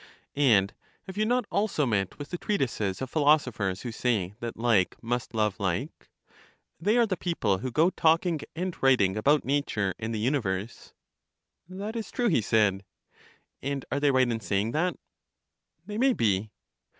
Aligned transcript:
And 0.35 0.73
have 1.05 1.15
you 1.15 1.27
not 1.27 1.45
also 1.51 1.85
met 1.85 2.17
with 2.17 2.29
the 2.31 2.37
treatises 2.39 3.03
of 3.03 3.09
philosophers 3.11 3.83
who 3.83 3.91
say 3.91 4.33
that 4.39 4.57
like 4.57 4.95
must 5.03 5.35
love 5.35 5.59
like? 5.59 6.09
they 6.79 6.97
are 6.97 7.05
the 7.05 7.15
people 7.15 7.59
who 7.59 7.69
go 7.69 7.91
talking 7.91 8.39
and 8.55 8.75
writing 8.81 9.15
about 9.15 9.45
na 9.45 9.61
ture 9.63 9.93
and 9.99 10.11
the 10.11 10.17
universe. 10.19 10.93
That 11.69 11.95
is 11.95 12.09
true, 12.09 12.29
he 12.29 12.41
said. 12.41 12.83
And 13.61 13.85
are 13.91 13.99
they 13.99 14.09
right 14.09 14.27
in 14.27 14.39
saying 14.39 14.71
that? 14.71 14.97
They 15.85 15.99
may 15.99 16.13
be. 16.13 16.49